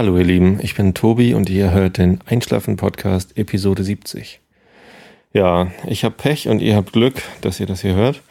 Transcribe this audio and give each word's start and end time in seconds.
Hallo 0.00 0.16
ihr 0.16 0.24
Lieben, 0.24 0.60
ich 0.62 0.74
bin 0.76 0.94
Tobi 0.94 1.34
und 1.34 1.50
ihr 1.50 1.72
hört 1.72 1.98
den 1.98 2.20
Einschlafen-Podcast 2.24 3.36
Episode 3.36 3.84
70. 3.84 4.40
Ja, 5.34 5.72
ich 5.86 6.04
habe 6.04 6.14
Pech 6.14 6.48
und 6.48 6.62
ihr 6.62 6.74
habt 6.74 6.94
Glück, 6.94 7.20
dass 7.42 7.60
ihr 7.60 7.66
das 7.66 7.82
hier 7.82 7.96
hört, 7.96 8.22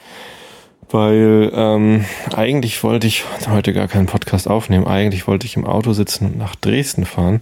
weil 0.89 1.51
ähm, 1.53 2.05
eigentlich 2.35 2.83
wollte 2.83 3.05
ich 3.05 3.23
heute 3.47 3.71
gar 3.73 3.87
keinen 3.87 4.07
Podcast 4.07 4.47
aufnehmen. 4.47 4.87
Eigentlich 4.87 5.27
wollte 5.27 5.45
ich 5.45 5.57
im 5.57 5.65
Auto 5.67 5.93
sitzen 5.93 6.25
und 6.25 6.39
nach 6.39 6.55
Dresden 6.55 7.05
fahren 7.05 7.41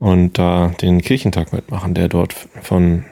und 0.00 0.40
da 0.40 0.74
den 0.82 1.00
Kirchentag 1.00 1.52
mitmachen, 1.52 1.94
der 1.94 2.08
dort 2.08 2.34
von 2.62 3.04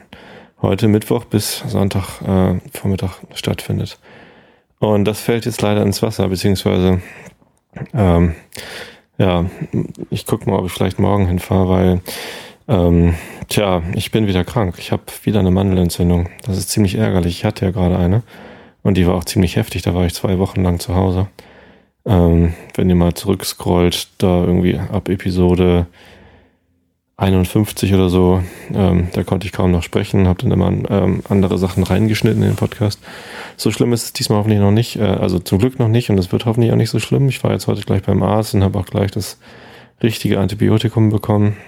heute 0.61 0.89
Mittwoch 0.89 1.27
bis 1.27 1.62
Sonntag 1.69 2.23
äh, 2.23 2.59
Vormittag 2.77 3.21
stattfindet. 3.35 4.01
Und 4.80 5.05
das 5.05 5.21
fällt 5.21 5.46
jetzt 5.46 5.62
leider 5.62 5.82
ins 5.82 6.03
Wasser, 6.03 6.27
beziehungsweise 6.27 7.01
ähm, 7.95 8.35
ja, 9.20 9.45
ich 10.09 10.27
gucke 10.27 10.48
mal, 10.48 10.59
ob 10.59 10.66
ich 10.66 10.73
vielleicht 10.73 10.98
morgen 10.98 11.27
hinfahre, 11.27 11.69
weil 11.69 12.01
ähm, 12.69 13.15
tja, 13.48 13.83
ich 13.95 14.11
bin 14.11 14.27
wieder 14.27 14.45
krank. 14.45 14.77
Ich 14.78 14.92
habe 14.92 15.02
wieder 15.24 15.41
eine 15.41 15.51
Mandelentzündung. 15.51 16.30
Das 16.47 16.56
ist 16.56 16.70
ziemlich 16.70 16.95
ärgerlich. 16.95 17.38
Ich 17.38 17.45
hatte 17.45 17.66
ja 17.66 17.70
gerade 17.70 17.98
eine 17.98 18.23
und 18.83 18.97
die 18.97 19.06
war 19.06 19.14
auch 19.14 19.25
ziemlich 19.25 19.56
heftig. 19.56 19.83
Da 19.83 19.95
war 19.95 20.06
ich 20.06 20.14
zwei 20.14 20.38
Wochen 20.38 20.62
lang 20.62 20.80
zu 20.80 20.95
Hause. 20.95 21.28
Ähm, 22.06 22.55
wenn 22.77 22.88
ihr 22.88 22.95
mal 22.95 23.12
zurückscrollt, 23.12 24.09
da 24.16 24.42
irgendwie 24.42 24.78
ab 24.78 25.11
Episode 25.11 25.87
51 27.20 27.92
oder 27.92 28.09
so, 28.09 28.42
ähm, 28.73 29.09
da 29.12 29.23
konnte 29.24 29.47
ich 29.47 29.52
kaum 29.52 29.70
noch 29.73 29.83
sprechen, 29.83 30.27
habe 30.27 30.42
dann 30.42 30.52
immer 30.52 30.73
ähm, 30.91 31.23
andere 31.28 31.59
Sachen 31.59 31.83
reingeschnitten 31.83 32.42
in 32.42 32.48
den 32.48 32.56
Podcast. 32.56 32.98
So 33.59 33.70
schlimm 33.70 33.92
ist 33.92 34.05
es 34.05 34.12
diesmal 34.15 34.38
hoffentlich 34.38 34.59
noch 34.59 34.70
nicht, 34.70 34.97
äh, 34.97 35.02
also 35.02 35.38
zum 35.38 35.59
Glück 35.59 35.78
noch 35.78 35.88
nicht 35.88 36.09
und 36.09 36.16
es 36.16 36.33
wird 36.33 36.47
hoffentlich 36.47 36.73
auch 36.73 36.77
nicht 36.77 36.88
so 36.88 36.98
schlimm. 36.98 37.28
Ich 37.28 37.45
war 37.45 37.52
jetzt 37.52 37.66
heute 37.66 37.83
gleich 37.83 38.02
beim 38.02 38.23
Arzt 38.23 38.55
und 38.55 38.64
habe 38.64 38.78
auch 38.78 38.86
gleich 38.86 39.11
das 39.11 39.39
richtige 40.03 40.41
Antibiotikum 40.41 41.11
bekommen. 41.11 41.58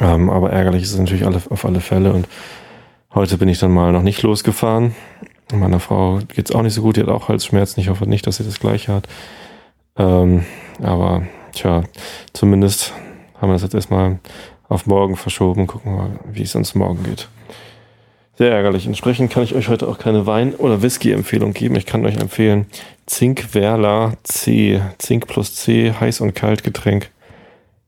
Ähm, 0.00 0.28
aber 0.28 0.50
ärgerlich 0.50 0.82
ist 0.82 0.92
es 0.92 0.98
natürlich 0.98 1.24
alle, 1.24 1.40
auf 1.50 1.64
alle 1.64 1.80
Fälle 1.80 2.12
und 2.12 2.26
heute 3.14 3.38
bin 3.38 3.48
ich 3.48 3.60
dann 3.60 3.70
mal 3.70 3.92
noch 3.92 4.02
nicht 4.02 4.22
losgefahren. 4.22 4.96
Meiner 5.52 5.78
Frau 5.78 6.18
geht's 6.34 6.50
auch 6.50 6.62
nicht 6.62 6.74
so 6.74 6.82
gut, 6.82 6.96
die 6.96 7.02
hat 7.02 7.08
auch 7.10 7.28
Halsschmerzen. 7.28 7.78
Ich 7.78 7.90
hoffe 7.90 8.08
nicht, 8.08 8.26
dass 8.26 8.38
sie 8.38 8.44
das 8.44 8.58
gleiche 8.58 8.92
hat. 8.92 9.06
Ähm, 9.96 10.44
aber 10.82 11.22
tja, 11.52 11.84
zumindest 12.32 12.92
haben 13.40 13.50
wir 13.50 13.54
das 13.54 13.62
jetzt 13.62 13.74
erstmal 13.74 14.18
auf 14.68 14.86
morgen 14.86 15.16
verschoben. 15.16 15.66
Gucken 15.66 15.92
wir 15.92 16.02
mal, 16.02 16.10
wie 16.32 16.42
es 16.42 16.54
uns 16.54 16.74
morgen 16.74 17.02
geht. 17.02 17.28
Sehr 18.36 18.50
ärgerlich. 18.50 18.86
Entsprechend 18.86 19.32
kann 19.32 19.44
ich 19.44 19.54
euch 19.54 19.68
heute 19.68 19.86
auch 19.86 19.98
keine 19.98 20.26
Wein- 20.26 20.56
oder 20.56 20.82
Whisky-Empfehlung 20.82 21.52
geben. 21.52 21.76
Ich 21.76 21.86
kann 21.86 22.04
euch 22.04 22.16
empfehlen 22.16 22.66
Zink 23.06 23.54
Werla 23.54 24.14
C. 24.24 24.80
Zink 24.98 25.28
plus 25.28 25.54
C, 25.54 25.92
heiß 25.92 26.20
und 26.20 26.34
kalt 26.34 26.64
Getränk 26.64 27.10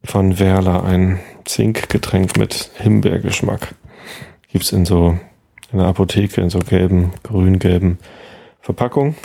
von 0.05 0.39
Werla. 0.39 0.85
Ein 0.85 1.19
Zinkgetränk 1.45 2.37
mit 2.37 2.71
Himbeergeschmack. 2.79 3.75
Gibt's 4.53 4.71
in 4.71 4.85
so 4.85 5.19
in 5.73 5.79
der 5.79 5.89
Apotheke 5.89 6.41
in 6.41 6.51
so 6.51 6.61
gelben, 6.61 7.13
grün-gelben 7.25 7.99
Verpackungen. 8.61 9.17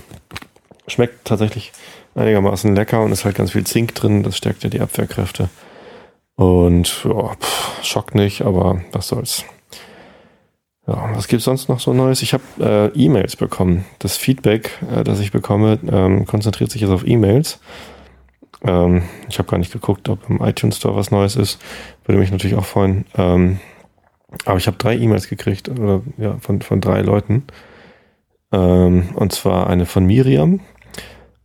Schmeckt 0.87 1.25
tatsächlich 1.25 1.71
einigermaßen 2.15 2.75
lecker 2.75 3.03
und 3.03 3.11
ist 3.11 3.25
halt 3.25 3.35
ganz 3.35 3.51
viel 3.51 3.63
Zink 3.63 3.93
drin. 3.95 4.23
Das 4.23 4.37
stärkt 4.37 4.63
ja 4.63 4.69
die 4.69 4.81
Abwehrkräfte. 4.81 5.49
Und 6.41 7.03
ja, 7.03 7.35
pff, 7.35 7.83
schockt 7.83 8.15
nicht, 8.15 8.41
aber 8.41 8.81
was 8.93 9.09
soll's. 9.09 9.45
Ja, 10.87 11.11
was 11.13 11.27
gibt's 11.27 11.45
sonst 11.45 11.69
noch 11.69 11.79
so 11.79 11.93
Neues? 11.93 12.23
Ich 12.23 12.33
habe 12.33 12.43
äh, 12.59 12.99
E-Mails 12.99 13.35
bekommen. 13.35 13.85
Das 13.99 14.17
Feedback, 14.17 14.71
äh, 14.91 15.03
das 15.03 15.19
ich 15.19 15.31
bekomme, 15.31 15.77
ähm, 15.87 16.25
konzentriert 16.25 16.71
sich 16.71 16.81
jetzt 16.81 16.89
auf 16.89 17.05
E-Mails. 17.05 17.59
Ähm, 18.63 19.03
ich 19.29 19.37
habe 19.37 19.51
gar 19.51 19.59
nicht 19.59 19.71
geguckt, 19.71 20.09
ob 20.09 20.27
im 20.31 20.41
iTunes 20.41 20.77
Store 20.77 20.95
was 20.95 21.11
Neues 21.11 21.35
ist. 21.35 21.61
Würde 22.05 22.17
mich 22.17 22.31
natürlich 22.31 22.57
auch 22.57 22.65
freuen. 22.65 23.05
Ähm, 23.15 23.59
aber 24.45 24.57
ich 24.57 24.65
habe 24.65 24.77
drei 24.77 24.97
E-Mails 24.97 25.29
gekriegt, 25.29 25.69
oder 25.69 26.01
ja, 26.17 26.37
von, 26.39 26.63
von 26.63 26.81
drei 26.81 27.01
Leuten. 27.01 27.43
Ähm, 28.51 29.09
und 29.13 29.31
zwar 29.31 29.67
eine 29.67 29.85
von 29.85 30.07
Miriam, 30.07 30.59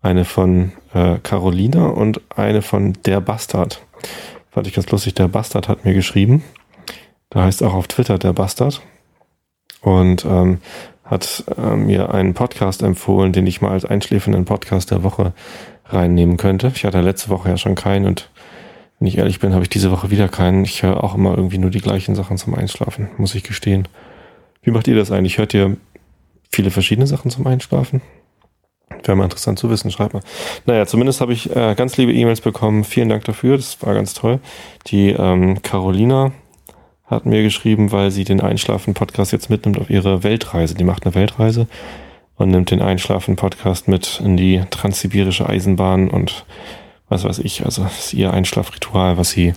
eine 0.00 0.24
von 0.24 0.72
äh, 0.94 1.18
Carolina 1.22 1.88
und 1.88 2.22
eine 2.34 2.62
von 2.62 2.94
Der 3.04 3.20
Bastard. 3.20 3.82
Fand 4.56 4.66
ich 4.66 4.72
ganz 4.72 4.90
lustig, 4.90 5.12
der 5.12 5.28
Bastard 5.28 5.68
hat 5.68 5.84
mir 5.84 5.92
geschrieben. 5.92 6.42
Da 7.28 7.44
heißt 7.44 7.62
auch 7.62 7.74
auf 7.74 7.88
Twitter 7.88 8.16
der 8.16 8.32
Bastard. 8.32 8.80
Und 9.82 10.24
ähm, 10.24 10.60
hat 11.04 11.44
äh, 11.58 11.76
mir 11.76 12.14
einen 12.14 12.32
Podcast 12.32 12.80
empfohlen, 12.82 13.34
den 13.34 13.46
ich 13.46 13.60
mal 13.60 13.72
als 13.72 13.84
einschläfenden 13.84 14.46
Podcast 14.46 14.90
der 14.90 15.02
Woche 15.02 15.34
reinnehmen 15.84 16.38
könnte. 16.38 16.72
Ich 16.74 16.86
hatte 16.86 17.02
letzte 17.02 17.28
Woche 17.28 17.50
ja 17.50 17.58
schon 17.58 17.74
keinen 17.74 18.06
und 18.06 18.30
wenn 18.98 19.08
ich 19.08 19.18
ehrlich 19.18 19.40
bin, 19.40 19.52
habe 19.52 19.62
ich 19.62 19.68
diese 19.68 19.90
Woche 19.90 20.10
wieder 20.10 20.26
keinen. 20.26 20.64
Ich 20.64 20.82
höre 20.82 21.04
auch 21.04 21.14
immer 21.14 21.36
irgendwie 21.36 21.58
nur 21.58 21.68
die 21.68 21.82
gleichen 21.82 22.14
Sachen 22.14 22.38
zum 22.38 22.54
Einschlafen, 22.54 23.10
muss 23.18 23.34
ich 23.34 23.42
gestehen. 23.42 23.86
Wie 24.62 24.70
macht 24.70 24.88
ihr 24.88 24.96
das 24.96 25.12
eigentlich? 25.12 25.36
Hört 25.36 25.52
ihr 25.52 25.76
viele 26.50 26.70
verschiedene 26.70 27.06
Sachen 27.06 27.30
zum 27.30 27.46
Einschlafen? 27.46 28.00
Wäre 29.06 29.16
mal 29.16 29.24
interessant 29.24 29.58
zu 29.58 29.70
wissen, 29.70 29.90
schreibt 29.90 30.14
mal. 30.14 30.22
Naja, 30.66 30.86
zumindest 30.86 31.20
habe 31.20 31.32
ich 31.32 31.54
äh, 31.54 31.74
ganz 31.76 31.96
liebe 31.96 32.12
E-Mails 32.12 32.40
bekommen. 32.40 32.84
Vielen 32.84 33.08
Dank 33.08 33.24
dafür, 33.24 33.56
das 33.56 33.80
war 33.82 33.94
ganz 33.94 34.14
toll. 34.14 34.40
Die 34.88 35.10
ähm, 35.10 35.62
Carolina 35.62 36.32
hat 37.06 37.24
mir 37.24 37.42
geschrieben, 37.42 37.92
weil 37.92 38.10
sie 38.10 38.24
den 38.24 38.40
Einschlafen-Podcast 38.40 39.32
jetzt 39.32 39.48
mitnimmt 39.48 39.78
auf 39.78 39.90
ihre 39.90 40.24
Weltreise. 40.24 40.74
Die 40.74 40.84
macht 40.84 41.06
eine 41.06 41.14
Weltreise 41.14 41.68
und 42.36 42.50
nimmt 42.50 42.70
den 42.70 42.82
Einschlafen-Podcast 42.82 43.88
mit 43.88 44.20
in 44.24 44.36
die 44.36 44.62
transsibirische 44.70 45.48
Eisenbahn 45.48 46.10
und 46.10 46.44
was 47.08 47.22
weiß 47.22 47.38
ich. 47.38 47.64
Also 47.64 47.84
das 47.84 48.06
ist 48.06 48.14
ihr 48.14 48.32
Einschlafritual, 48.32 49.16
was 49.16 49.30
sie 49.30 49.54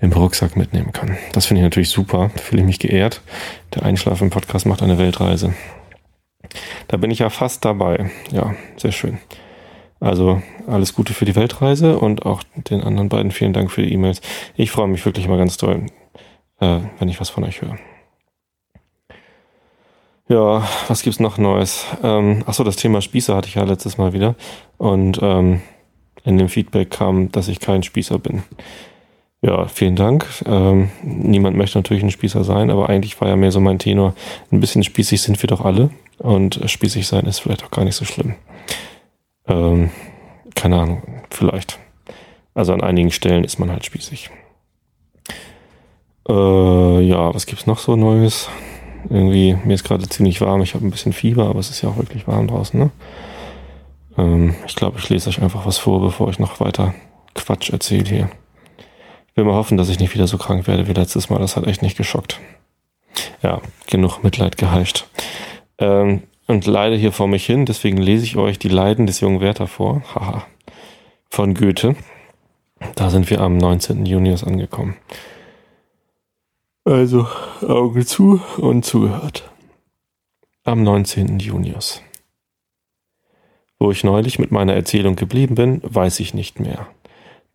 im 0.00 0.12
Rucksack 0.12 0.56
mitnehmen 0.56 0.92
kann. 0.92 1.16
Das 1.32 1.46
finde 1.46 1.60
ich 1.60 1.64
natürlich 1.64 1.90
super. 1.90 2.30
Da 2.34 2.42
fühle 2.42 2.62
ich 2.62 2.66
mich 2.66 2.78
geehrt. 2.80 3.22
Der 3.74 3.84
Einschlafen-Podcast 3.84 4.66
macht 4.66 4.82
eine 4.82 4.98
Weltreise. 4.98 5.54
Da 6.88 6.96
bin 6.96 7.10
ich 7.10 7.20
ja 7.20 7.30
fast 7.30 7.64
dabei. 7.64 8.10
Ja, 8.30 8.54
sehr 8.76 8.92
schön. 8.92 9.18
Also 10.00 10.42
alles 10.66 10.94
Gute 10.94 11.12
für 11.12 11.24
die 11.24 11.34
Weltreise 11.34 11.98
und 11.98 12.24
auch 12.24 12.42
den 12.54 12.82
anderen 12.82 13.08
beiden 13.08 13.32
vielen 13.32 13.52
Dank 13.52 13.70
für 13.70 13.82
die 13.82 13.92
E-Mails. 13.92 14.20
Ich 14.54 14.70
freue 14.70 14.86
mich 14.86 15.04
wirklich 15.04 15.26
immer 15.26 15.38
ganz 15.38 15.56
toll, 15.56 15.86
äh, 16.60 16.80
wenn 16.98 17.08
ich 17.08 17.20
was 17.20 17.30
von 17.30 17.44
euch 17.44 17.62
höre. 17.62 17.76
Ja, 20.28 20.68
was 20.88 21.02
gibt's 21.02 21.20
noch 21.20 21.38
Neues? 21.38 21.86
Ähm, 22.02 22.44
achso, 22.46 22.62
das 22.62 22.76
Thema 22.76 23.00
Spießer 23.00 23.34
hatte 23.34 23.48
ich 23.48 23.54
ja 23.54 23.64
letztes 23.64 23.96
Mal 23.96 24.12
wieder. 24.12 24.34
Und 24.76 25.18
ähm, 25.22 25.62
in 26.22 26.36
dem 26.36 26.50
Feedback 26.50 26.90
kam, 26.90 27.32
dass 27.32 27.48
ich 27.48 27.60
kein 27.60 27.82
Spießer 27.82 28.18
bin. 28.18 28.42
Ja, 29.40 29.68
vielen 29.68 29.94
Dank. 29.94 30.26
Ähm, 30.46 30.90
niemand 31.02 31.56
möchte 31.56 31.78
natürlich 31.78 32.02
ein 32.02 32.10
Spießer 32.10 32.42
sein, 32.42 32.70
aber 32.70 32.88
eigentlich 32.88 33.20
war 33.20 33.28
ja 33.28 33.36
mehr 33.36 33.52
so 33.52 33.60
mein 33.60 33.78
Tenor. 33.78 34.14
Ein 34.50 34.58
bisschen 34.60 34.82
spießig 34.82 35.22
sind 35.22 35.40
wir 35.40 35.46
doch 35.46 35.64
alle. 35.64 35.90
Und 36.18 36.60
spießig 36.66 37.06
sein 37.06 37.26
ist 37.26 37.38
vielleicht 37.38 37.64
auch 37.64 37.70
gar 37.70 37.84
nicht 37.84 37.94
so 37.94 38.04
schlimm. 38.04 38.34
Ähm, 39.46 39.90
keine 40.56 40.80
Ahnung, 40.80 41.02
vielleicht. 41.30 41.78
Also 42.54 42.72
an 42.72 42.82
einigen 42.82 43.12
Stellen 43.12 43.44
ist 43.44 43.60
man 43.60 43.70
halt 43.70 43.84
spießig. 43.84 44.30
Äh, 46.28 47.00
ja, 47.00 47.32
was 47.32 47.46
gibt's 47.46 47.66
noch 47.66 47.78
so 47.78 47.94
Neues? 47.94 48.48
Irgendwie, 49.08 49.56
mir 49.64 49.74
ist 49.74 49.84
gerade 49.84 50.08
ziemlich 50.08 50.40
warm. 50.40 50.62
Ich 50.62 50.74
habe 50.74 50.84
ein 50.84 50.90
bisschen 50.90 51.12
Fieber, 51.12 51.46
aber 51.46 51.60
es 51.60 51.70
ist 51.70 51.82
ja 51.82 51.88
auch 51.88 51.96
wirklich 51.96 52.26
warm 52.26 52.48
draußen, 52.48 52.78
ne? 52.78 52.90
Ähm, 54.18 54.56
ich 54.66 54.74
glaube, 54.74 54.98
ich 54.98 55.08
lese 55.08 55.30
euch 55.30 55.40
einfach 55.40 55.64
was 55.64 55.78
vor, 55.78 56.00
bevor 56.00 56.28
ich 56.28 56.40
noch 56.40 56.58
weiter 56.58 56.94
Quatsch 57.34 57.70
erzähle 57.70 58.08
hier. 58.08 58.30
Will 59.38 59.44
mal 59.44 59.54
hoffen, 59.54 59.78
dass 59.78 59.88
ich 59.88 60.00
nicht 60.00 60.12
wieder 60.14 60.26
so 60.26 60.36
krank 60.36 60.66
werde 60.66 60.88
wie 60.88 60.92
letztes 60.92 61.30
Mal. 61.30 61.38
Das 61.38 61.54
hat 61.54 61.64
echt 61.68 61.80
nicht 61.80 61.96
geschockt. 61.96 62.40
Ja, 63.40 63.62
genug 63.86 64.24
Mitleid 64.24 64.56
geheischt 64.56 65.06
ähm, 65.78 66.24
und 66.48 66.66
leide 66.66 66.96
hier 66.96 67.12
vor 67.12 67.28
mich 67.28 67.46
hin. 67.46 67.64
Deswegen 67.64 67.98
lese 67.98 68.24
ich 68.24 68.36
euch 68.36 68.58
die 68.58 68.68
Leiden 68.68 69.06
des 69.06 69.20
jungen 69.20 69.40
Werther 69.40 69.68
vor. 69.68 70.02
Haha. 70.12 70.44
Von 71.30 71.54
Goethe. 71.54 71.94
Da 72.96 73.10
sind 73.10 73.30
wir 73.30 73.40
am 73.40 73.58
19. 73.58 74.06
Junius 74.06 74.42
angekommen. 74.42 74.96
Also 76.84 77.28
Augen 77.60 78.04
zu 78.04 78.40
und 78.56 78.84
zugehört. 78.84 79.48
Am 80.64 80.82
19. 80.82 81.38
Junius. 81.38 82.02
Wo 83.78 83.92
ich 83.92 84.02
neulich 84.02 84.40
mit 84.40 84.50
meiner 84.50 84.74
Erzählung 84.74 85.14
geblieben 85.14 85.54
bin, 85.54 85.80
weiß 85.84 86.18
ich 86.18 86.34
nicht 86.34 86.58
mehr. 86.58 86.88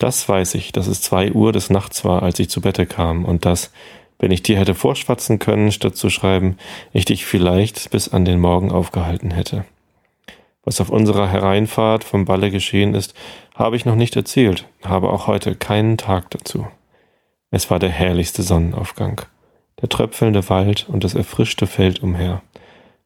Das 0.04 0.28
weiß 0.28 0.56
ich, 0.56 0.74
dass 0.74 0.88
es 0.88 1.00
zwei 1.00 1.32
Uhr 1.32 1.54
des 1.54 1.70
Nachts 1.70 2.04
war, 2.04 2.24
als 2.24 2.38
ich 2.38 2.50
zu 2.50 2.60
Bette 2.60 2.86
kam, 2.86 3.24
und 3.24 3.46
dass, 3.46 3.72
wenn 4.20 4.32
ich 4.32 4.44
dir 4.44 4.60
hätte 4.60 4.76
vorschwatzen 4.76 5.40
können, 5.40 5.72
statt 5.72 5.96
zu 5.96 6.10
schreiben, 6.10 6.58
ich 6.92 7.06
dich 7.06 7.26
vielleicht 7.26 7.90
bis 7.90 8.10
an 8.10 8.26
den 8.26 8.42
Morgen 8.42 8.70
aufgehalten 8.70 9.32
hätte. 9.32 9.64
Was 10.66 10.82
auf 10.82 10.90
unserer 10.90 11.30
Hereinfahrt 11.30 12.04
vom 12.04 12.26
Balle 12.26 12.52
geschehen 12.52 12.96
ist, 12.96 13.14
habe 13.56 13.78
ich 13.78 13.86
noch 13.86 13.96
nicht 13.96 14.18
erzählt, 14.18 14.68
habe 14.84 15.10
auch 15.10 15.28
heute 15.28 15.56
keinen 15.56 15.98
Tag 15.98 16.32
dazu. 16.32 16.68
Es 17.50 17.72
war 17.72 17.80
der 17.80 17.92
herrlichste 17.92 18.44
Sonnenaufgang, 18.44 19.22
der 19.82 19.88
tröpfelnde 19.88 20.50
Wald 20.50 20.86
und 20.90 21.06
das 21.06 21.16
erfrischte 21.16 21.66
Feld 21.66 22.04
umher. 22.04 22.42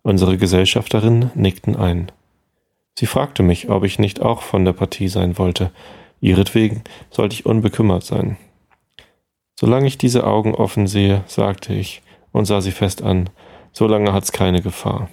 Unsere 0.01 0.37
Gesellschafterinnen 0.37 1.29
nickten 1.35 1.75
ein. 1.75 2.11
Sie 2.97 3.05
fragte 3.05 3.43
mich, 3.43 3.69
ob 3.69 3.83
ich 3.83 3.99
nicht 3.99 4.19
auch 4.19 4.41
von 4.41 4.65
der 4.65 4.73
Partie 4.73 5.09
sein 5.09 5.37
wollte. 5.37 5.69
Ihretwegen 6.19 6.83
sollte 7.09 7.33
ich 7.33 7.45
unbekümmert 7.45 8.03
sein. 8.03 8.37
Solange 9.59 9.87
ich 9.87 9.97
diese 9.97 10.25
Augen 10.25 10.55
offen 10.55 10.87
sehe, 10.87 11.23
sagte 11.27 11.73
ich 11.73 12.01
und 12.31 12.45
sah 12.45 12.61
sie 12.61 12.71
fest 12.71 13.01
an, 13.01 13.29
solange 13.71 14.13
hat's 14.13 14.31
keine 14.31 14.61
Gefahr. 14.61 15.09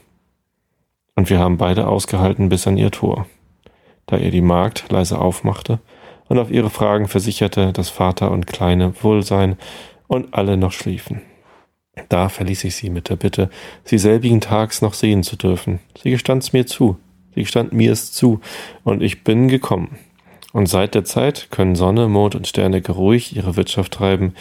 Und 1.15 1.31
wir 1.31 1.39
haben 1.39 1.57
beide 1.57 1.87
ausgehalten 1.87 2.49
bis 2.49 2.67
an 2.67 2.77
ihr 2.77 2.91
Tor. 2.91 3.27
Da 4.07 4.17
ihr 4.17 4.31
die 4.31 4.41
Magd 4.41 4.91
leise 4.91 5.19
aufmachte 5.19 5.79
und 6.29 6.39
auf 6.39 6.51
ihre 6.51 6.71
Fragen 6.71 7.09
versicherte, 7.09 7.73
dass 7.73 7.89
Vater 7.89 8.31
und 8.31 8.47
Kleine 8.47 8.95
wohl 9.03 9.23
seien 9.23 9.57
und 10.09 10.35
alle 10.35 10.57
noch 10.57 10.73
schliefen. 10.73 11.23
Da 12.09 12.29
verließ 12.29 12.65
ich 12.65 12.75
sie 12.75 12.91
mit 12.91 13.09
der 13.09 13.17
Bitte, 13.17 13.51
sie 13.85 13.99
selbigen 13.99 14.41
Tags 14.41 14.83
noch 14.83 14.95
sehen 14.95 15.23
zu 15.23 15.37
dürfen. 15.37 15.79
Sie 16.03 16.11
gestand's 16.11 16.53
mir 16.53 16.67
zu, 16.67 16.99
sie 17.35 17.43
gestand 17.43 17.73
mir 17.73 17.93
es 17.93 18.13
zu, 18.13 18.41
und 18.83 19.03
ich 19.03 19.23
bin 19.23 19.49
gekommen. 19.49 19.97
Und 20.55 20.67
seit 20.67 20.95
der 20.95 21.05
Zeit 21.05 21.49
können 21.51 21.75
Sonne, 21.75 22.07
Mond 22.07 22.37
und 22.37 22.47
Sterne 22.47 22.81
geruhig 22.81 23.35
ihre 23.35 23.57
Wirtschaft 23.57 23.93
treiben. 23.93 24.35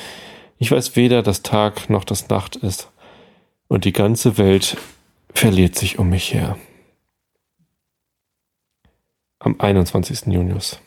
Ich 0.59 0.71
weiß 0.71 0.95
weder, 0.95 1.23
dass 1.23 1.41
Tag 1.41 1.89
noch 1.89 2.03
das 2.03 2.29
Nacht 2.29 2.55
ist, 2.55 2.91
und 3.67 3.83
die 3.83 3.93
ganze 3.93 4.37
Welt 4.37 4.77
verliert 5.33 5.73
sich 5.75 5.97
um 5.97 6.09
mich 6.09 6.31
her. 6.31 6.55
Am 9.39 9.55
21. 9.57 10.27
Junius. 10.27 10.79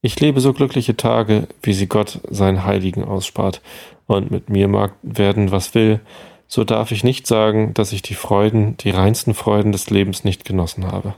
Ich 0.00 0.18
lebe 0.18 0.40
so 0.40 0.54
glückliche 0.54 0.96
Tage, 0.96 1.46
wie 1.62 1.74
sie 1.74 1.86
Gott 1.86 2.18
seinen 2.30 2.64
Heiligen 2.64 3.04
ausspart, 3.04 3.60
und 4.06 4.30
mit 4.30 4.48
mir 4.48 4.68
mag 4.68 4.94
werden, 5.02 5.50
was 5.50 5.74
will, 5.74 6.00
so 6.48 6.64
darf 6.64 6.92
ich 6.92 7.04
nicht 7.04 7.26
sagen, 7.26 7.74
dass 7.74 7.92
ich 7.92 8.00
die 8.00 8.14
Freuden, 8.14 8.78
die 8.78 8.90
reinsten 8.90 9.34
Freuden 9.34 9.70
des 9.70 9.90
Lebens 9.90 10.24
nicht 10.24 10.46
genossen 10.46 10.90
habe. 10.90 11.14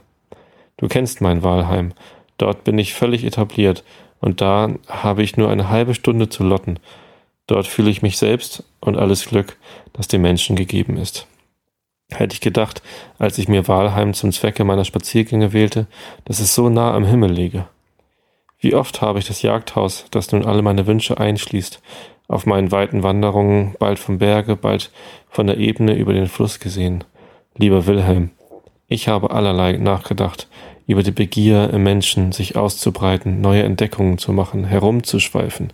Du 0.75 0.89
kennst 0.89 1.21
mein 1.21 1.41
Wahlheim, 1.41 1.93
dort 2.37 2.63
bin 2.63 2.77
ich 2.77 2.93
völlig 2.93 3.23
etabliert, 3.23 3.83
und 4.21 4.41
da 4.41 4.73
habe 4.87 5.23
ich 5.23 5.37
nur 5.37 5.49
eine 5.49 5.69
halbe 5.69 5.93
Stunde 5.93 6.29
zu 6.29 6.43
lotten. 6.43 6.79
Dort 7.47 7.67
fühle 7.67 7.91
ich 7.91 8.01
mich 8.01 8.17
selbst 8.17 8.63
und 8.79 8.97
alles 8.97 9.27
Glück, 9.27 9.57
das 9.93 10.07
dem 10.07 10.21
Menschen 10.21 10.55
gegeben 10.55 10.97
ist. 10.97 11.27
Hätte 12.11 12.33
ich 12.33 12.41
gedacht, 12.41 12.81
als 13.19 13.37
ich 13.37 13.47
mir 13.47 13.67
Wahlheim 13.67 14.13
zum 14.13 14.31
Zwecke 14.31 14.63
meiner 14.63 14.85
Spaziergänge 14.85 15.53
wählte, 15.53 15.87
dass 16.25 16.39
es 16.39 16.55
so 16.55 16.69
nah 16.69 16.93
am 16.93 17.05
Himmel 17.05 17.31
liege. 17.31 17.67
Wie 18.59 18.73
oft 18.73 19.01
habe 19.01 19.19
ich 19.19 19.25
das 19.25 19.41
Jagdhaus, 19.41 20.05
das 20.11 20.31
nun 20.31 20.45
alle 20.45 20.61
meine 20.61 20.87
Wünsche 20.87 21.19
einschließt, 21.19 21.81
auf 22.27 22.45
meinen 22.45 22.71
weiten 22.71 23.03
Wanderungen 23.03 23.75
bald 23.77 23.99
vom 23.99 24.17
Berge, 24.17 24.55
bald 24.55 24.91
von 25.29 25.47
der 25.47 25.57
Ebene 25.57 25.93
über 25.93 26.13
den 26.13 26.27
Fluss 26.27 26.59
gesehen. 26.59 27.03
Lieber 27.55 27.85
Wilhelm, 27.85 28.31
ich 28.87 29.07
habe 29.07 29.31
allerlei 29.31 29.73
nachgedacht, 29.73 30.47
über 30.87 31.03
die 31.03 31.11
Begier 31.11 31.71
im 31.71 31.83
Menschen, 31.83 32.31
sich 32.31 32.55
auszubreiten, 32.55 33.41
neue 33.41 33.63
Entdeckungen 33.63 34.17
zu 34.17 34.31
machen, 34.31 34.65
herumzuschweifen 34.65 35.73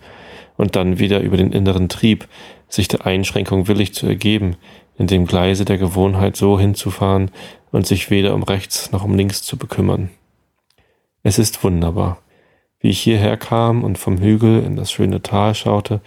und 0.56 0.76
dann 0.76 0.98
wieder 0.98 1.20
über 1.20 1.36
den 1.36 1.52
inneren 1.52 1.88
Trieb, 1.88 2.28
sich 2.68 2.88
der 2.88 3.06
Einschränkung 3.06 3.68
willig 3.68 3.92
zu 3.94 4.06
ergeben, 4.06 4.56
in 4.96 5.06
dem 5.06 5.26
Gleise 5.26 5.64
der 5.64 5.78
Gewohnheit 5.78 6.36
so 6.36 6.58
hinzufahren 6.58 7.30
und 7.70 7.86
sich 7.86 8.10
weder 8.10 8.34
um 8.34 8.42
rechts 8.42 8.92
noch 8.92 9.04
um 9.04 9.14
links 9.14 9.42
zu 9.42 9.56
bekümmern. 9.56 10.10
Es 11.22 11.38
ist 11.38 11.62
wunderbar 11.62 12.22
wie 12.82 12.90
ich 12.90 13.00
hierher 13.00 13.36
kam 13.36 13.84
und 13.84 13.96
vom 13.96 14.18
Hügel 14.18 14.62
in 14.62 14.76
das 14.76 14.92
schöne 14.92 15.22
Tal 15.22 15.54
schaute, 15.54 16.02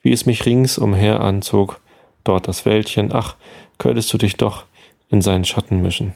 wie 0.00 0.12
es 0.12 0.26
mich 0.26 0.44
rings 0.46 0.78
umher 0.78 1.20
anzog, 1.20 1.80
dort 2.24 2.48
das 2.48 2.64
Wäldchen, 2.64 3.12
ach, 3.12 3.36
könntest 3.78 4.12
du 4.12 4.18
dich 4.18 4.36
doch 4.36 4.64
in 5.10 5.22
seinen 5.22 5.44
Schatten 5.44 5.82
mischen, 5.82 6.14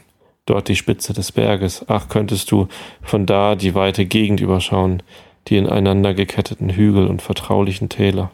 dort 0.49 0.67
die 0.67 0.75
Spitze 0.75 1.13
des 1.13 1.31
Berges, 1.31 1.85
ach, 1.87 2.09
könntest 2.09 2.51
du 2.51 2.67
von 3.01 3.25
da 3.25 3.55
die 3.55 3.75
weite 3.75 4.05
Gegend 4.05 4.39
überschauen, 4.39 5.03
die 5.47 5.57
ineinander 5.57 6.13
geketteten 6.13 6.69
Hügel 6.69 7.07
und 7.07 7.21
vertraulichen 7.21 7.89
Täler. 7.89 8.31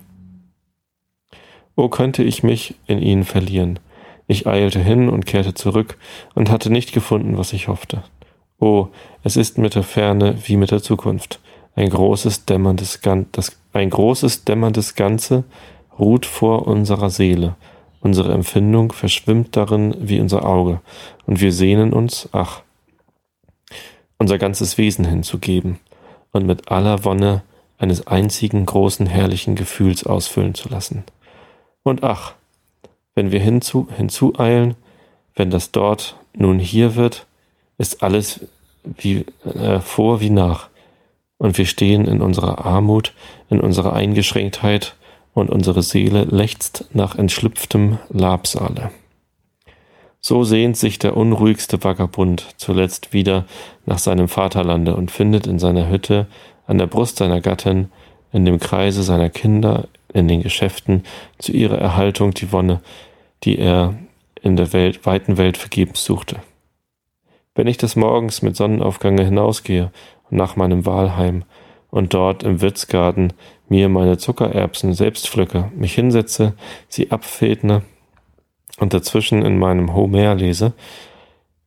O 1.76 1.90
könnte 1.90 2.24
ich 2.24 2.44
mich 2.44 2.76
in 2.88 3.02
ihnen 3.02 3.26
verlieren. 3.26 3.80
Ich 4.28 4.48
eilte 4.48 4.80
hin 4.80 5.10
und 5.10 5.26
kehrte 5.26 5.54
zurück 5.54 5.98
und 6.34 6.50
hatte 6.50 6.72
nicht 6.72 6.94
gefunden, 6.94 7.38
was 7.38 7.54
ich 7.54 7.68
hoffte. 7.68 8.04
O, 8.60 8.88
es 9.24 9.36
ist 9.36 9.58
mit 9.58 9.76
der 9.76 9.84
Ferne 9.84 10.38
wie 10.46 10.56
mit 10.56 10.72
der 10.72 10.82
Zukunft. 10.82 11.40
Ein 11.76 11.90
großes, 11.90 12.46
dämmerndes, 12.46 13.02
das, 13.34 13.60
ein 13.74 13.90
großes, 13.90 14.46
dämmerndes 14.46 14.96
Ganze 14.96 15.44
ruht 16.00 16.26
vor 16.26 16.68
unserer 16.68 17.10
Seele. 17.10 17.56
Unsere 18.06 18.34
Empfindung 18.34 18.92
verschwimmt 18.92 19.57
darin 19.57 19.96
wie 19.98 20.19
unser 20.19 20.46
Auge, 20.46 20.80
und 21.25 21.42
wir 21.42 21.52
sehnen 21.52 21.92
uns, 21.92 22.30
ach, 22.34 22.62
unser 24.19 24.38
ganzes 24.38 24.78
Wesen 24.78 25.06
hinzugeben 25.06 25.80
und 26.31 26.46
mit 26.46 26.69
aller 26.69 27.04
Wonne 27.04 27.42
eines 27.80 28.06
einzigen 28.06 28.63
großen 28.63 29.07
herrlichen 29.07 29.56
Gefühls 29.56 30.06
ausfüllen 30.06 30.54
zu 30.54 30.69
lassen. 30.69 31.04
Und 31.81 32.04
ach, 32.04 32.36
wenn 33.16 33.31
wir 33.31 33.40
hinzu, 33.40 33.88
hinzueilen, 33.98 34.75
wenn 35.34 35.50
das 35.50 35.72
dort 35.72 36.16
nun 36.36 36.60
hier 36.60 36.96
wird, 36.96 37.25
ist 37.80 38.04
alles 38.04 38.42
wie 38.84 39.25
äh, 39.46 39.80
vor 39.80 40.22
wie 40.22 40.30
nach. 40.30 40.69
Und 41.40 41.58
wir 41.58 41.66
stehen 41.66 42.06
in 42.06 42.22
unserer 42.22 42.66
Armut, 42.66 43.13
in 43.50 43.60
unserer 43.60 43.94
Eingeschränktheit, 43.94 44.96
und 45.36 45.52
unsere 45.52 45.84
Seele 45.84 46.24
lechzt 46.24 46.86
nach 46.94 47.16
entschlüpftem 47.16 48.00
Labsale. 48.10 48.90
So 50.22 50.44
sehnt 50.44 50.78
sich 50.78 50.98
der 50.98 51.16
unruhigste 51.16 51.84
Vagabund 51.84 52.48
zuletzt 52.58 53.14
wieder 53.14 53.46
nach 53.86 54.00
seinem 54.00 54.28
Vaterlande 54.28 54.96
und 54.96 55.12
findet 55.12 55.46
in 55.46 55.60
seiner 55.60 55.88
Hütte, 55.90 56.26
an 56.66 56.80
der 56.80 56.88
Brust 56.88 57.18
seiner 57.18 57.42
Gattin, 57.42 57.92
in 58.32 58.46
dem 58.46 58.60
Kreise 58.60 59.04
seiner 59.04 59.30
Kinder, 59.30 59.88
in 60.14 60.28
den 60.28 60.42
Geschäften 60.42 61.04
zu 61.38 61.52
ihrer 61.52 61.78
Erhaltung 61.78 62.34
die 62.34 62.52
Wonne, 62.52 62.82
die 63.44 63.60
er 63.60 63.94
in 64.42 64.56
der 64.56 64.74
Welt, 64.74 65.06
weiten 65.06 65.38
Welt 65.38 65.58
vergebens 65.58 66.06
suchte. 66.06 66.38
Wenn 67.54 67.68
ich 67.68 67.78
des 67.78 67.96
Morgens 67.96 68.42
mit 68.42 68.56
Sonnenaufgange 68.56 69.24
hinausgehe 69.24 69.92
nach 70.30 70.56
meinem 70.56 70.86
Wahlheim 70.86 71.44
und 71.92 72.14
dort 72.14 72.44
im 72.44 72.62
Wirtsgarten 72.62 73.34
mir 73.70 73.90
meine 73.90 74.18
Zuckererbsen 74.18 74.94
selbst 74.94 75.30
pflücke, 75.30 75.72
mich 75.76 75.94
hinsetze, 75.96 76.54
sie 76.88 77.12
abfedne 77.12 77.82
und 78.80 78.94
dazwischen 78.94 79.44
in 79.44 79.58
meinem 79.58 79.94
Homer 79.94 80.36
lese, 80.36 80.74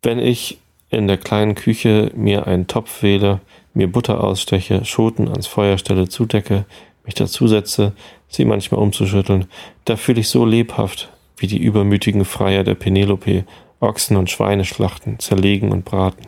wenn 0.03 0.19
ich 0.19 0.59
in 0.91 1.07
der 1.07 1.19
kleinen 1.19 1.55
Küche 1.55 2.11
mir 2.15 2.47
einen 2.47 2.67
Topf 2.67 3.03
wähle, 3.03 3.41
mir 3.75 3.91
Butter 3.91 4.23
aussteche, 4.23 4.85
Schoten 4.85 5.29
ans 5.29 5.47
Feuer 5.47 5.79
stelle, 5.79 6.09
zudecke, 6.09 6.65
mich 7.05 7.15
dazusetze, 7.15 7.93
sie 8.29 8.45
manchmal 8.45 8.81
umzuschütteln, 8.81 9.47
da 9.85 9.97
fühle 9.97 10.21
ich 10.21 10.29
so 10.29 10.45
lebhaft, 10.45 11.11
wie 11.37 11.47
die 11.47 11.59
übermütigen 11.59 12.25
Freier 12.25 12.65
der 12.65 12.75
Penelope 12.75 13.45
Ochsen 13.81 14.17
und 14.17 14.29
Schweine 14.29 14.65
schlachten, 14.65 15.19
zerlegen 15.19 15.71
und 15.71 15.85
braten. 15.85 16.27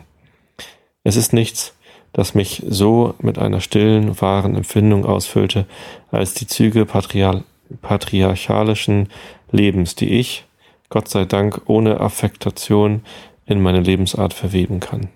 Es 1.03 1.15
ist 1.15 1.33
nichts, 1.33 1.75
das 2.13 2.35
mich 2.35 2.63
so 2.67 3.15
mit 3.19 3.37
einer 3.37 3.61
stillen, 3.61 4.19
wahren 4.21 4.55
Empfindung 4.55 5.05
ausfüllte, 5.05 5.65
als 6.11 6.33
die 6.33 6.47
Züge 6.47 6.85
patriar 6.85 7.43
patriarchalischen 7.81 9.07
Lebens, 9.51 9.95
die 9.95 10.09
ich, 10.19 10.43
Gott 10.89 11.07
sei 11.07 11.23
Dank, 11.23 11.61
ohne 11.67 12.01
Affektation 12.01 13.01
in 13.45 13.61
meine 13.61 13.79
Lebensart 13.79 14.33
verweben 14.33 14.81
kann. 14.81 15.07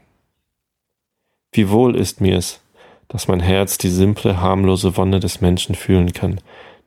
Wie 1.52 1.70
wohl 1.70 1.98
ist 1.98 2.22
mir 2.22 2.38
es, 2.38 2.62
dass 3.10 3.28
mein 3.28 3.42
Herz 3.42 3.78
die 3.78 3.90
simple, 3.90 4.40
harmlose 4.40 4.96
Wonne 4.98 5.20
des 5.20 5.42
Menschen 5.42 5.75
fühlen 5.75 6.14
kann, 6.14 6.40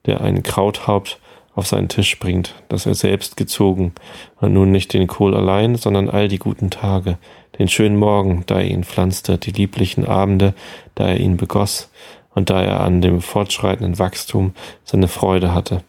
der 0.06 0.20
ein 0.22 0.42
Krauthaupt 0.42 1.18
auf 1.54 1.66
seinen 1.66 1.88
Tisch 1.88 2.18
bringt, 2.18 2.54
das 2.68 2.86
er 2.86 2.94
selbst 2.94 3.36
gezogen, 3.36 3.92
und 4.40 4.52
nun 4.52 4.70
nicht 4.70 4.92
den 4.92 5.06
Kohl 5.06 5.34
allein, 5.34 5.76
sondern 5.76 6.08
all 6.08 6.28
die 6.28 6.38
guten 6.38 6.70
Tage, 6.70 7.18
den 7.58 7.68
schönen 7.68 7.96
Morgen, 7.96 8.44
da 8.46 8.60
er 8.60 8.66
ihn 8.66 8.84
pflanzte, 8.84 9.38
die 9.38 9.50
lieblichen 9.50 10.06
Abende, 10.06 10.54
da 10.94 11.08
er 11.08 11.18
ihn 11.18 11.36
begoss, 11.36 11.90
und 12.34 12.50
da 12.50 12.62
er 12.62 12.80
an 12.80 13.00
dem 13.00 13.20
fortschreitenden 13.20 13.98
Wachstum 13.98 14.54
seine 14.84 15.08
Freude 15.08 15.52
hatte, 15.52 15.82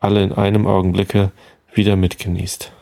alle 0.00 0.22
in 0.22 0.32
einem 0.32 0.66
Augenblicke 0.66 1.32
wieder 1.72 1.96
mitgenießt. 1.96 2.72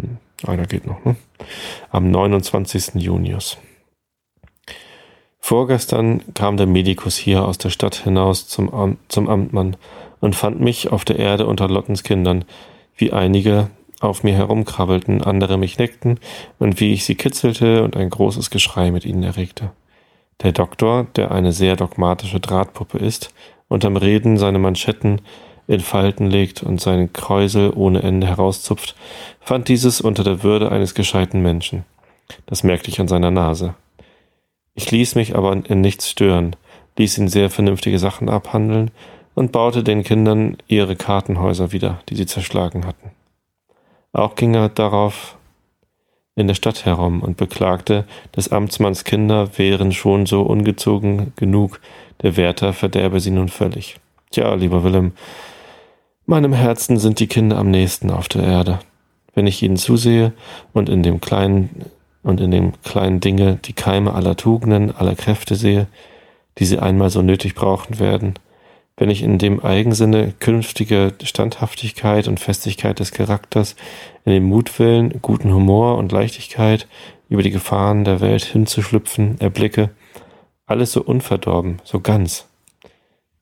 Hm, 0.00 0.16
einer 0.46 0.66
geht 0.66 0.86
noch, 0.86 1.04
ne? 1.04 1.16
Am 1.90 2.10
29. 2.10 2.94
Junius. 2.94 3.58
Vorgestern 5.40 6.22
kam 6.32 6.56
der 6.56 6.66
Medikus 6.66 7.18
hier 7.18 7.44
aus 7.44 7.58
der 7.58 7.68
Stadt 7.68 7.96
hinaus 7.96 8.48
zum, 8.48 8.72
Am 8.72 8.96
zum 9.08 9.28
Amtmann 9.28 9.76
und 10.20 10.34
fand 10.34 10.58
mich 10.58 10.90
auf 10.90 11.04
der 11.04 11.18
Erde 11.18 11.46
unter 11.46 11.68
Lottens 11.68 12.02
Kindern, 12.02 12.46
wie 12.96 13.12
einige 13.12 13.68
auf 14.04 14.22
mir 14.22 14.34
herumkrabbelten, 14.34 15.22
andere 15.22 15.58
mich 15.58 15.78
neckten 15.78 16.18
und 16.58 16.80
wie 16.80 16.92
ich 16.92 17.04
sie 17.04 17.14
kitzelte 17.14 17.82
und 17.82 17.96
ein 17.96 18.10
großes 18.10 18.50
Geschrei 18.50 18.90
mit 18.90 19.04
ihnen 19.04 19.22
erregte. 19.22 19.70
Der 20.42 20.52
Doktor, 20.52 21.06
der 21.16 21.30
eine 21.30 21.52
sehr 21.52 21.76
dogmatische 21.76 22.40
Drahtpuppe 22.40 22.98
ist, 22.98 23.32
unterm 23.68 23.96
Reden 23.96 24.36
seine 24.36 24.58
Manschetten 24.58 25.20
in 25.66 25.80
Falten 25.80 26.26
legt 26.26 26.62
und 26.62 26.80
seinen 26.80 27.12
Kräusel 27.12 27.72
ohne 27.74 28.02
Ende 28.02 28.26
herauszupft, 28.26 28.94
fand 29.40 29.68
dieses 29.68 30.00
unter 30.00 30.24
der 30.24 30.42
Würde 30.42 30.70
eines 30.70 30.94
gescheiten 30.94 31.42
Menschen. 31.42 31.84
Das 32.46 32.62
merkte 32.62 32.90
ich 32.90 33.00
an 33.00 33.08
seiner 33.08 33.30
Nase. 33.30 33.74
Ich 34.74 34.90
ließ 34.90 35.14
mich 35.14 35.36
aber 35.36 35.52
in 35.52 35.80
nichts 35.80 36.10
stören, 36.10 36.56
ließ 36.98 37.18
ihn 37.18 37.28
sehr 37.28 37.48
vernünftige 37.48 37.98
Sachen 37.98 38.28
abhandeln 38.28 38.90
und 39.34 39.52
baute 39.52 39.82
den 39.82 40.02
Kindern 40.02 40.56
ihre 40.68 40.96
Kartenhäuser 40.96 41.72
wieder, 41.72 42.00
die 42.08 42.16
sie 42.16 42.26
zerschlagen 42.26 42.86
hatten. 42.86 43.10
Auch 44.14 44.36
ging 44.36 44.54
er 44.54 44.68
darauf 44.68 45.36
in 46.36 46.46
der 46.46 46.54
Stadt 46.54 46.84
herum 46.84 47.20
und 47.20 47.36
beklagte, 47.36 48.04
des 48.34 48.50
Amtsmanns 48.50 49.04
Kinder 49.04 49.58
wären 49.58 49.92
schon 49.92 50.24
so 50.24 50.42
ungezogen 50.42 51.32
genug, 51.36 51.80
der 52.22 52.36
Wärter 52.36 52.72
verderbe 52.72 53.18
sie 53.20 53.32
nun 53.32 53.48
völlig. 53.48 53.96
Tja, 54.30 54.54
lieber 54.54 54.84
Willem, 54.84 55.12
meinem 56.26 56.52
Herzen 56.52 56.98
sind 56.98 57.18
die 57.18 57.26
Kinder 57.26 57.58
am 57.58 57.70
nächsten 57.70 58.10
auf 58.10 58.28
der 58.28 58.44
Erde. 58.44 58.78
Wenn 59.34 59.48
ich 59.48 59.62
ihnen 59.62 59.76
zusehe 59.76 60.32
und 60.72 60.88
in 60.88 61.02
dem 61.02 61.20
kleinen 61.20 61.84
und 62.22 62.40
in 62.40 62.52
dem 62.52 62.72
kleinen 62.82 63.18
Dinge 63.18 63.58
die 63.64 63.72
Keime 63.72 64.14
aller 64.14 64.36
Tugenden, 64.36 64.94
aller 64.94 65.16
Kräfte 65.16 65.56
sehe, 65.56 65.88
die 66.58 66.64
sie 66.64 66.78
einmal 66.78 67.10
so 67.10 67.20
nötig 67.20 67.56
brauchen 67.56 67.98
werden, 67.98 68.34
wenn 68.96 69.10
ich 69.10 69.22
in 69.22 69.38
dem 69.38 69.60
Eigensinne 69.60 70.32
künftige 70.38 71.14
Standhaftigkeit 71.22 72.28
und 72.28 72.40
Festigkeit 72.40 73.00
des 73.00 73.10
Charakters, 73.10 73.74
in 74.24 74.32
dem 74.32 74.44
Mutwillen, 74.44 75.20
guten 75.20 75.52
Humor 75.52 75.98
und 75.98 76.12
Leichtigkeit, 76.12 76.86
über 77.28 77.42
die 77.42 77.50
Gefahren 77.50 78.04
der 78.04 78.20
Welt 78.20 78.44
hinzuschlüpfen, 78.44 79.40
erblicke, 79.40 79.90
alles 80.66 80.92
so 80.92 81.02
unverdorben, 81.02 81.80
so 81.84 82.00
ganz. 82.00 82.46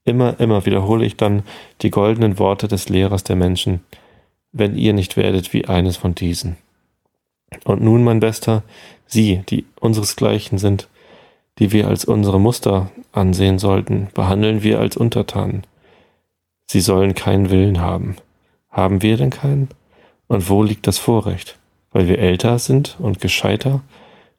Immer, 0.05 0.41
immer 0.41 0.67
wiederhole 0.67 1.05
ich 1.05 1.17
dann 1.17 1.43
die 1.83 1.91
goldenen 1.91 2.39
Worte 2.39 2.67
des 2.67 2.89
Lehrers 2.89 3.23
der 3.23 3.37
Menschen, 3.37 3.81
wenn 4.53 4.77
ihr 4.77 4.93
nicht 4.93 5.17
werdet 5.17 5.53
wie 5.53 5.67
eines 5.67 5.97
von 5.97 6.15
diesen. 6.15 6.57
Und 7.65 7.83
nun, 7.83 8.03
mein 8.03 8.21
Bester, 8.21 8.63
Sie, 9.07 9.43
die 9.49 9.67
unseresgleichen 9.79 10.59
sind, 10.59 10.89
die 11.59 11.73
wir 11.73 11.89
als 11.89 12.05
unsere 12.05 12.41
Muster 12.41 12.91
ansehen 13.13 13.59
sollten, 13.59 14.09
behandeln 14.15 14.63
wir 14.63 14.81
als 14.81 14.97
Untertanen. 14.97 15.63
Sie 16.67 16.81
sollen 16.81 17.15
keinen 17.15 17.51
Willen 17.51 17.81
haben. 17.81 18.17
Haben 18.71 19.03
wir 19.03 19.17
denn 19.17 19.31
keinen? 19.31 19.69
Und 20.29 20.49
wo 20.49 20.63
liegt 20.63 20.87
das 20.87 20.99
Vorrecht? 20.99 21.59
Weil 21.91 22.09
wir 22.09 22.19
älter 22.19 22.59
sind 22.59 22.97
und 22.99 23.21
gescheiter? 23.21 23.83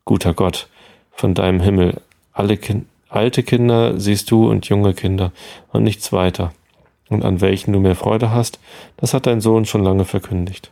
Guter 0.06 0.34
Gott, 0.34 0.68
von 1.12 1.36
deinem 1.36 1.60
Himmel, 1.62 2.02
alle 2.32 2.58
kind 2.58 2.88
alte 3.10 3.44
Kinder 3.44 4.00
siehst 4.00 4.32
du 4.32 4.50
und 4.50 4.68
junge 4.68 4.96
Kinder 4.96 5.32
und 5.72 5.84
nichts 5.84 6.12
weiter. 6.12 6.52
Und 7.10 7.24
an 7.24 7.42
welchen 7.42 7.72
du 7.72 7.80
mehr 7.80 7.96
Freude 7.96 8.32
hast, 8.32 8.60
das 8.98 9.14
hat 9.14 9.28
dein 9.28 9.40
Sohn 9.40 9.66
schon 9.66 9.84
lange 9.84 10.04
verkündigt. 10.04 10.72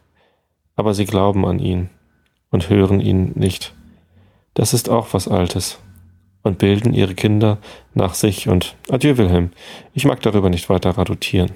Aber 0.76 0.96
sie 0.96 1.06
glauben 1.06 1.46
an 1.46 1.60
ihn 1.60 1.92
und 2.50 2.68
hören 2.68 3.00
ihn 3.00 3.34
nicht. 3.36 3.76
Das 4.56 4.74
ist 4.74 4.90
auch 4.90 5.10
was 5.12 5.28
Altes 5.28 5.78
und 6.44 6.58
bilden 6.58 6.94
ihre 6.94 7.16
Kinder 7.16 7.58
nach 7.94 8.14
sich 8.14 8.48
und 8.48 8.76
adieu 8.90 9.18
Wilhelm, 9.18 9.52
ich 9.94 10.06
mag 10.06 10.22
darüber 10.22 10.50
nicht 10.50 10.70
weiter 10.70 10.92
radutieren. 10.92 11.52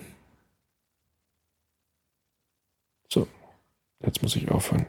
So, 3.10 3.28
jetzt 4.04 4.22
muss 4.22 4.36
ich 4.36 4.52
aufhören. 4.52 4.86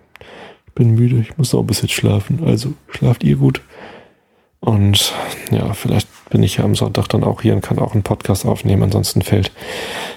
Ich 0.66 0.72
bin 0.74 0.94
müde, 0.94 1.20
ich 1.20 1.38
muss 1.38 1.52
noch 1.52 1.60
ein 1.60 1.66
bisschen 1.66 1.88
schlafen, 1.88 2.44
also 2.44 2.74
schlaft 2.90 3.24
ihr 3.24 3.36
gut. 3.36 3.62
Und 4.60 5.12
ja, 5.50 5.72
vielleicht 5.74 6.08
bin 6.30 6.42
ich 6.42 6.56
ja 6.56 6.64
am 6.64 6.74
Sonntag 6.74 7.08
dann 7.08 7.24
auch 7.24 7.42
hier 7.42 7.54
und 7.54 7.60
kann 7.60 7.78
auch 7.78 7.92
einen 7.92 8.02
Podcast 8.02 8.44
aufnehmen. 8.44 8.82
Ansonsten 8.82 9.22
fällt 9.22 9.52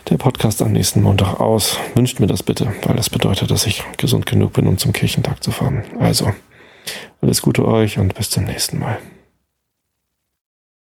der 0.10 0.18
Podcast 0.18 0.62
am 0.62 0.72
nächsten 0.72 1.04
Montag 1.04 1.40
aus. 1.40 1.78
Wünscht 1.94 2.20
mir 2.20 2.28
das 2.28 2.42
bitte, 2.42 2.74
weil 2.84 2.96
das 2.96 3.10
bedeutet, 3.10 3.52
dass 3.52 3.68
ich 3.68 3.84
gesund 3.98 4.26
genug 4.26 4.54
bin, 4.54 4.66
um 4.66 4.78
zum 4.78 4.92
Kirchentag 4.92 5.44
zu 5.44 5.52
fahren. 5.52 5.84
Also, 6.00 6.34
alles 7.22 7.42
Gute 7.42 7.66
euch 7.66 8.00
und 8.00 8.16
bis 8.16 8.30
zum 8.32 8.46
nächsten 8.46 8.80
Mal. 8.80 8.98